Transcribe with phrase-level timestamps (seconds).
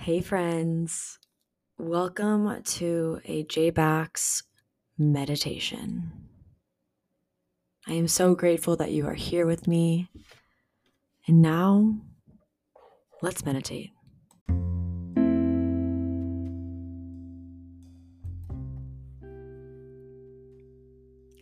[0.00, 1.18] Hey, friends.
[1.76, 4.44] Welcome to a JBax
[4.96, 6.12] meditation.
[7.86, 10.08] I am so grateful that you are here with me.
[11.26, 11.96] And now,
[13.22, 13.90] let's meditate.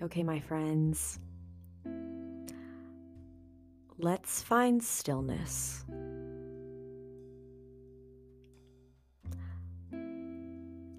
[0.02, 1.20] Okay, my friends,
[3.98, 5.84] let's find stillness.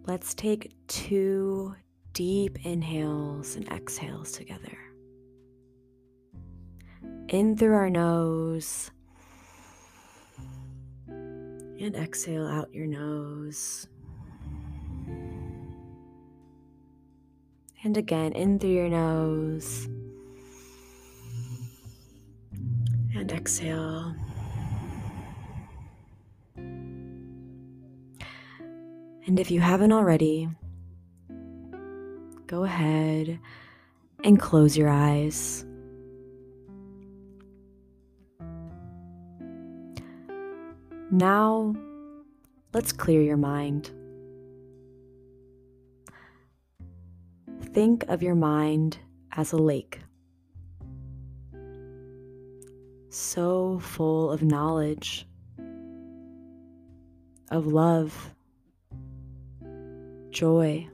[0.07, 1.75] Let's take two
[2.13, 4.77] deep inhales and exhales together.
[7.27, 8.89] In through our nose
[11.09, 13.85] and exhale out your nose.
[17.83, 19.89] And again, in through your nose
[23.13, 24.15] and exhale.
[29.27, 30.47] And if you haven't already,
[32.47, 33.37] go ahead
[34.23, 35.65] and close your eyes.
[41.11, 41.75] Now,
[42.73, 43.91] let's clear your mind.
[47.73, 48.97] Think of your mind
[49.33, 49.99] as a lake,
[53.09, 55.27] so full of knowledge,
[57.51, 58.33] of love
[60.29, 60.87] joy.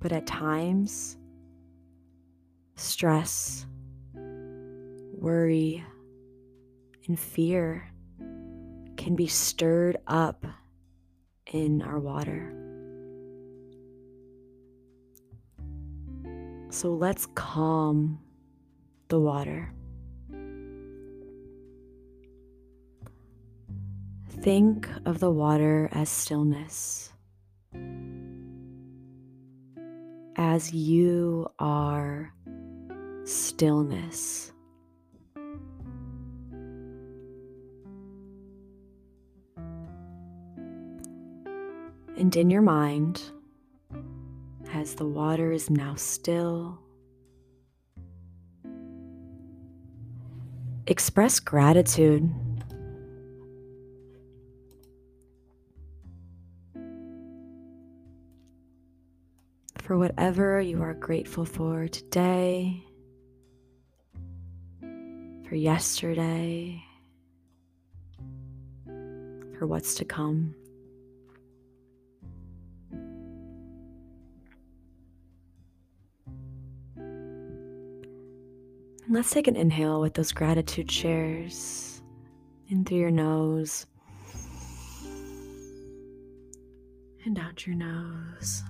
[0.00, 1.16] But at times,
[2.76, 3.66] stress,
[4.14, 5.84] worry,
[7.06, 7.88] and fear
[8.96, 10.46] can be stirred up
[11.46, 12.52] in our water.
[16.70, 18.18] So let's calm
[19.08, 19.72] the water.
[24.42, 27.12] Think of the water as stillness,
[30.34, 32.34] as you are
[33.22, 34.50] stillness.
[42.16, 43.22] And in your mind,
[44.72, 46.80] as the water is now still,
[50.88, 52.28] express gratitude
[59.92, 62.82] for whatever you are grateful for today,
[65.46, 66.82] for yesterday,
[68.86, 70.54] for what's to come.
[79.10, 82.00] let's take an inhale with those gratitude shares
[82.68, 83.84] in through your nose
[87.26, 88.62] and out your nose.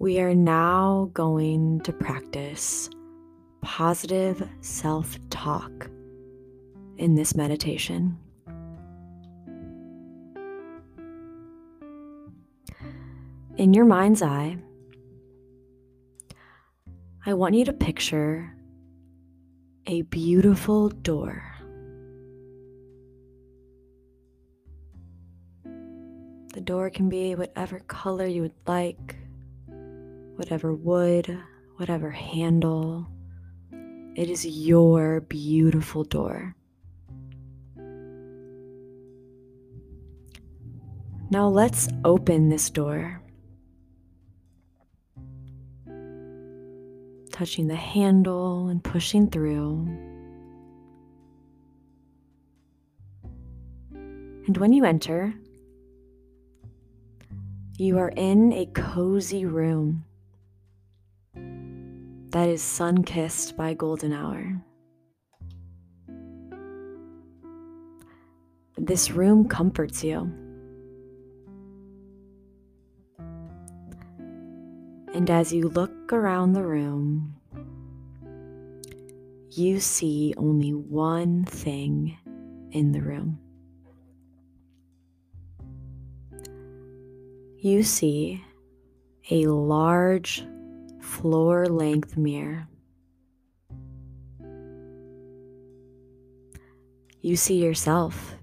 [0.00, 2.88] We are now going to practice
[3.60, 5.90] positive self talk
[6.96, 8.16] in this meditation.
[13.58, 14.56] In your mind's eye,
[17.26, 18.56] I want you to picture
[19.86, 21.44] a beautiful door.
[26.54, 29.19] The door can be whatever color you would like
[30.40, 31.38] whatever wood,
[31.76, 33.06] whatever handle.
[34.16, 36.56] It is your beautiful door.
[41.30, 43.20] Now let's open this door.
[47.30, 49.86] Touching the handle and pushing through.
[53.92, 55.34] And when you enter,
[57.76, 60.06] you are in a cozy room
[62.30, 64.62] that is sun kissed by golden hour.
[68.76, 70.32] This room comforts you.
[75.12, 77.34] And as you look around the room,
[79.50, 82.16] you see only one thing
[82.70, 83.40] in the room.
[87.58, 88.42] You see
[89.30, 90.44] a large
[91.00, 92.68] floor length mirror.
[97.22, 98.36] You see yourself.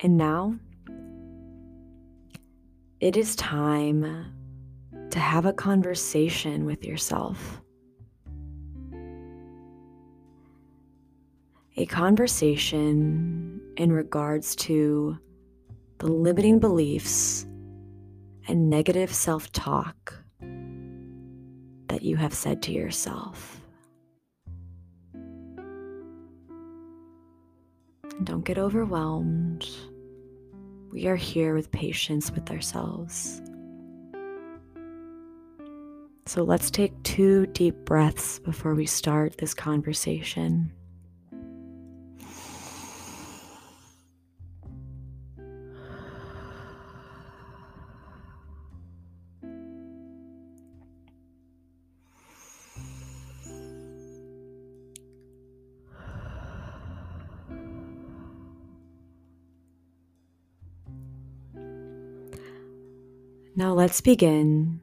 [0.00, 0.56] And now,
[3.00, 4.32] it is time
[5.10, 7.62] to have a conversation with yourself.
[11.76, 15.18] A conversation in regards to
[15.98, 17.46] the limiting beliefs
[18.46, 20.14] and negative self talk
[21.88, 23.60] that you have said to yourself.
[28.22, 29.68] Don't get overwhelmed.
[30.92, 33.42] We are here with patience with ourselves.
[36.26, 40.72] So let's take two deep breaths before we start this conversation.
[63.56, 64.80] Now let's begin.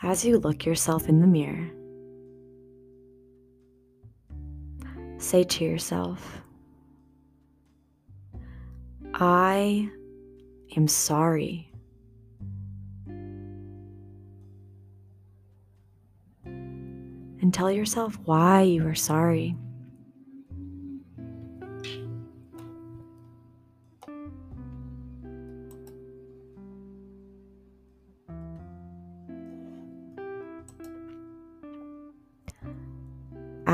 [0.00, 1.72] As you look yourself in the mirror,
[5.18, 6.40] say to yourself,
[9.14, 9.90] I
[10.76, 11.72] am sorry.
[16.44, 19.56] And tell yourself why you are sorry.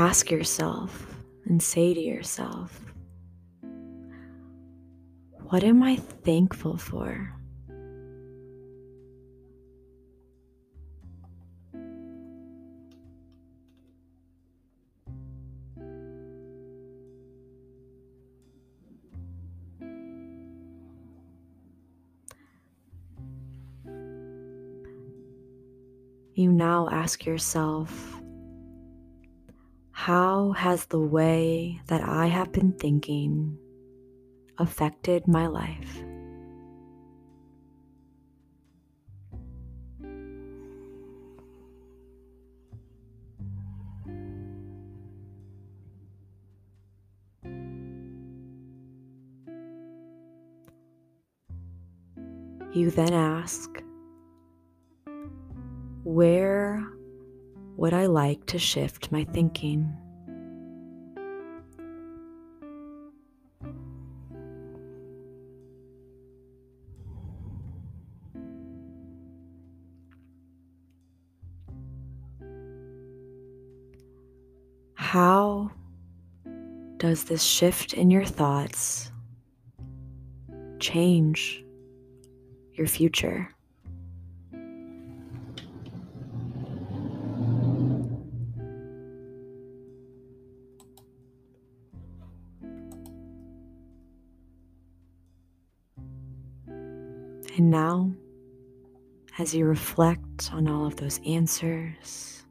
[0.03, 1.15] Ask yourself
[1.45, 2.93] and say to yourself,
[5.47, 7.31] What am I thankful for?
[26.35, 28.12] You now ask yourself,
[30.03, 33.57] how has the way that I have been thinking
[34.57, 36.03] affected my life?
[52.73, 53.81] You then ask,
[56.03, 56.92] Where
[57.83, 59.93] would I like to shift my thinking?
[74.93, 75.71] How
[76.95, 79.11] does this shift in your thoughts
[80.79, 81.65] change
[82.75, 83.53] your future?
[97.55, 98.11] And now,
[99.37, 102.43] as you reflect on all of those answers,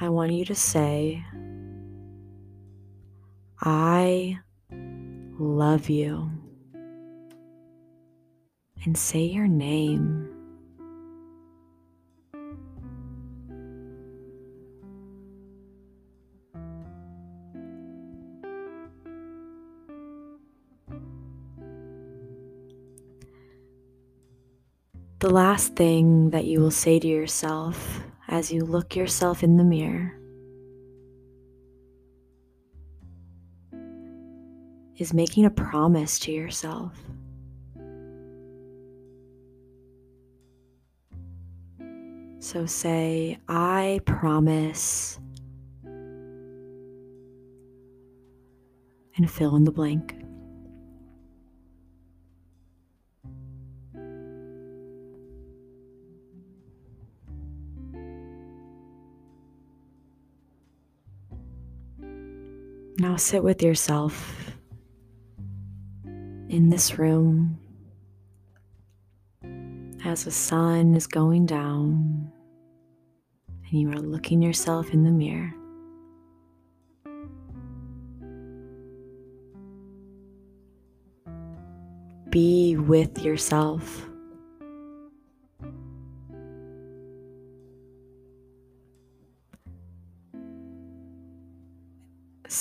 [0.00, 1.22] I want you to say,
[3.60, 4.38] I
[4.70, 6.30] love you.
[8.84, 10.27] And say your name.
[25.28, 29.62] The last thing that you will say to yourself as you look yourself in the
[29.62, 30.18] mirror
[34.96, 36.94] is making a promise to yourself.
[42.38, 45.20] So say, I promise,
[49.14, 50.17] and fill in the blank.
[63.18, 64.52] Sit with yourself
[66.48, 67.58] in this room
[70.04, 72.30] as the sun is going down
[73.70, 75.52] and you are looking yourself in the mirror.
[82.30, 84.07] Be with yourself.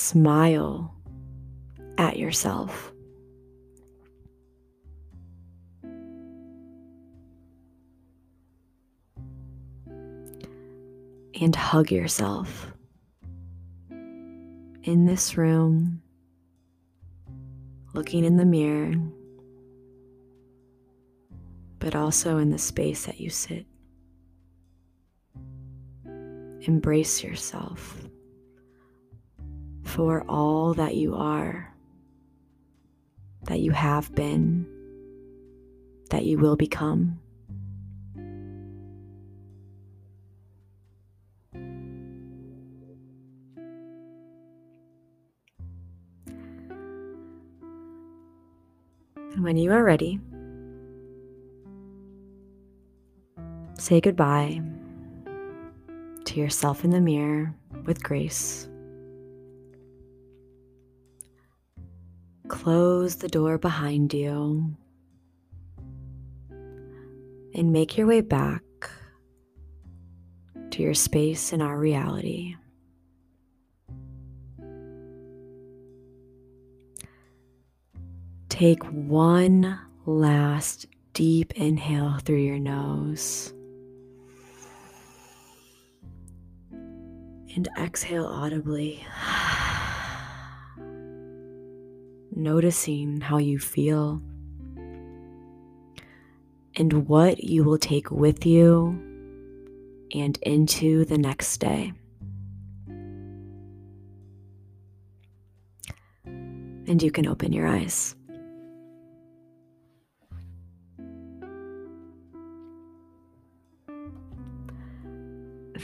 [0.07, 0.95] Smile
[1.97, 2.93] at yourself.
[11.41, 12.71] And hug yourself
[13.89, 16.01] in this room,
[17.93, 18.93] looking in the mirror,
[21.79, 23.65] but also in the space that you sit.
[26.61, 28.06] Embrace yourself
[29.87, 31.73] for all that you are,
[33.43, 34.67] that you have been,
[36.09, 37.19] that you will become.
[49.33, 50.19] And when you are ready,
[53.77, 54.61] say goodbye
[56.25, 58.67] to yourself in the mirror with grace.
[62.47, 64.75] Close the door behind you
[67.53, 68.61] and make your way back
[70.71, 72.55] to your space in our reality.
[78.49, 83.53] Take one last deep inhale through your nose.
[86.71, 89.05] And exhale audibly.
[92.37, 94.21] Noticing how you feel
[96.75, 98.89] and what you will take with you
[100.13, 101.93] and into the next day.
[106.25, 108.15] And you can open your eyes.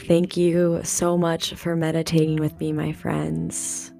[0.06, 3.93] Thank you so much for meditating with me, my friends.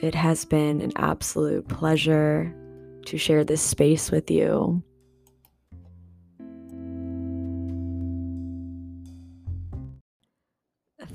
[0.00, 2.54] It has been an absolute pleasure
[3.04, 4.82] to share this space with you.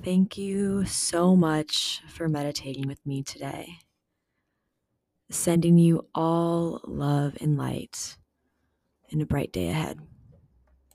[0.03, 3.79] Thank you so much for meditating with me today.
[5.31, 8.17] Sending you all love and light
[9.11, 9.99] and a bright day ahead.